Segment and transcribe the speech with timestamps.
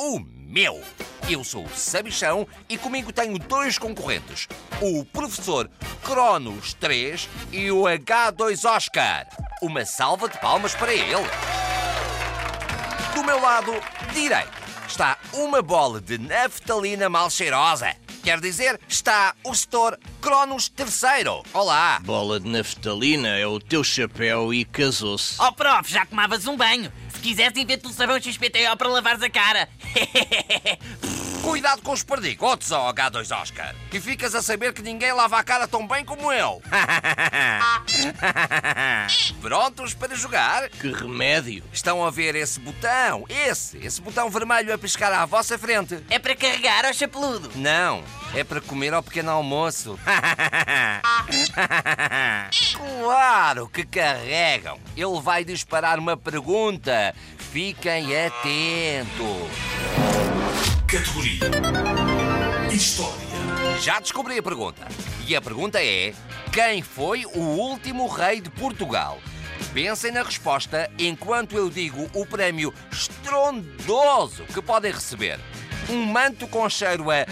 [0.00, 0.82] o meu!
[1.28, 4.48] Eu sou o Sabichão e comigo tenho dois concorrentes,
[4.80, 5.70] o professor
[6.02, 9.26] Cronos 3 e o H2 Oscar.
[9.60, 11.28] Uma salva de palmas para ele!
[13.14, 13.72] Do meu lado
[14.14, 14.58] direito
[14.88, 17.94] está uma bola de naftalina mal cheirosa.
[18.22, 21.42] Quer dizer, está o setor Cronos III.
[21.52, 22.00] Olá!
[22.02, 25.36] Bola de naftalina é o teu chapéu e casou-se.
[25.40, 26.90] Oh, prof, já tomavas um banho.
[27.20, 29.68] Se quiseres, inventa um sabão XPTO para lavares a cara.
[31.42, 33.74] Cuidado com os perdigotos, ó H2 Oscar.
[33.92, 36.60] E ficas a saber que ninguém lava a cara tão bem como eu.
[39.40, 40.68] Prontos para jogar?
[40.68, 41.64] Que remédio!
[41.72, 43.24] Estão a ver esse botão?
[43.28, 45.98] Esse, esse botão vermelho a piscar à vossa frente.
[46.10, 47.50] é para carregar ao chapeludo.
[47.54, 48.04] Não,
[48.34, 49.98] é para comer ao pequeno almoço.
[52.76, 54.78] claro que carregam.
[54.96, 57.14] Ele vai disparar uma pergunta.
[57.52, 59.50] Fiquem atentos.
[60.86, 61.50] Categoria
[62.72, 63.78] História.
[63.80, 64.86] Já descobri a pergunta.
[65.26, 66.14] E a pergunta é:
[66.52, 69.18] quem foi o último rei de Portugal?
[69.74, 75.40] Pensem na resposta enquanto eu digo o prémio estrondoso que podem receber.
[75.88, 77.26] Um manto com cheiro a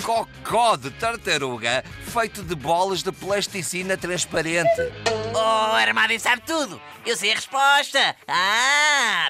[0.00, 4.92] cocó de tartaruga feito de bolas de plasticina transparente.
[5.34, 6.80] Oh, Armado sabe tudo.
[7.06, 8.16] Eu sei a resposta.
[8.26, 9.28] Ah!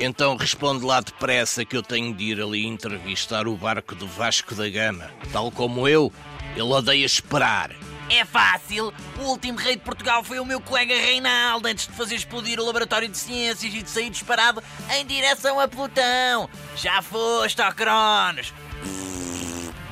[0.00, 4.54] Então responde lá depressa que eu tenho de ir ali entrevistar o barco do Vasco
[4.54, 5.10] da Gama.
[5.32, 6.12] Tal como eu,
[6.54, 7.70] ele odeia esperar.
[8.10, 8.92] É fácil.
[9.20, 12.64] O último rei de Portugal foi o meu colega Reinaldo antes de fazer explodir o
[12.64, 16.50] laboratório de ciências e de sair disparado em direção a Plutão.
[16.76, 18.52] Já foste, ó Cronos.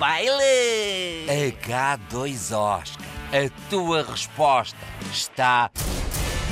[0.00, 1.27] Baile!
[1.28, 4.78] H2 Oscar, a tua resposta
[5.12, 5.71] está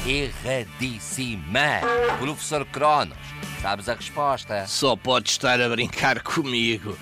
[0.06, 1.80] erradíssima.
[2.18, 3.16] Professor Cronos,
[3.62, 4.66] sabes a resposta?
[4.66, 6.94] Só pode estar a brincar comigo.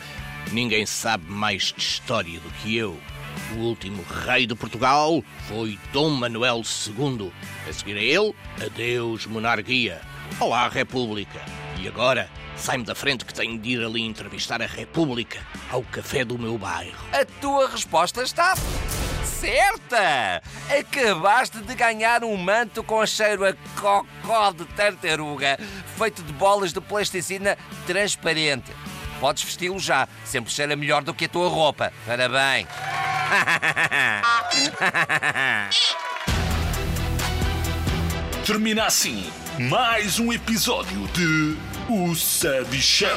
[0.52, 2.96] Ninguém sabe mais de história do que eu.
[3.56, 7.32] O último rei de Portugal foi Dom Manuel II.
[7.68, 8.32] A seguir a ele,
[8.64, 10.00] adeus monarquia.
[10.38, 11.40] Olá, República.
[11.80, 15.40] E agora, sai-me da frente que tenho de ir ali entrevistar a República
[15.70, 16.96] ao café do meu bairro.
[17.12, 18.54] A tua resposta está
[19.46, 20.42] certa!
[20.78, 25.58] Acabaste de ganhar um manto com cheiro a cocó de tartaruga,
[25.96, 27.56] feito de bolas de plasticina
[27.86, 28.72] transparente.
[29.20, 31.92] Podes vesti-lo já, sempre cheira melhor do que a tua roupa.
[32.06, 32.68] Parabéns!
[38.46, 39.24] Termina assim
[39.58, 41.56] mais um episódio de
[41.88, 43.08] O Sabichão.